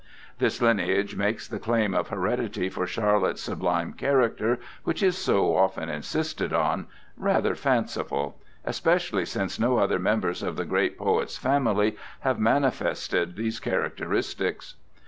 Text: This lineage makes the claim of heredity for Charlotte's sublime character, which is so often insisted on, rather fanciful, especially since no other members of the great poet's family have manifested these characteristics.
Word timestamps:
This 0.39 0.63
lineage 0.63 1.15
makes 1.15 1.47
the 1.47 1.59
claim 1.59 1.93
of 1.93 2.07
heredity 2.07 2.69
for 2.69 2.87
Charlotte's 2.87 3.43
sublime 3.43 3.93
character, 3.93 4.57
which 4.83 5.03
is 5.03 5.15
so 5.15 5.55
often 5.55 5.89
insisted 5.89 6.51
on, 6.51 6.87
rather 7.17 7.53
fanciful, 7.53 8.39
especially 8.65 9.25
since 9.25 9.59
no 9.59 9.77
other 9.77 9.99
members 9.99 10.41
of 10.41 10.55
the 10.55 10.65
great 10.65 10.97
poet's 10.97 11.37
family 11.37 11.95
have 12.21 12.39
manifested 12.39 13.35
these 13.35 13.59
characteristics. 13.59 14.73